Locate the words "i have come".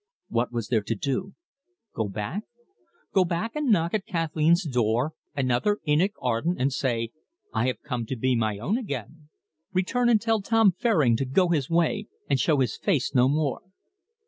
7.53-8.07